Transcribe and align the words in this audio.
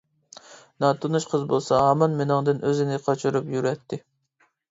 ناتونۇش 0.83 1.27
قىز 1.33 1.43
بولسا 1.51 1.81
ھامان 1.87 2.17
مېنىڭدىن 2.21 2.63
ئۆزىنى 2.69 2.99
قاچۇرۇپ 3.09 3.53
يۈرەتتى. 3.57 4.01